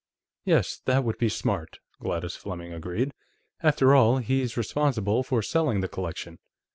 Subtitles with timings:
[0.45, 0.77] "Yes.
[0.85, 3.13] That would be smart," Gladys Fleming agreed.
[3.61, 6.39] "After all, he's responsible for selling the collection."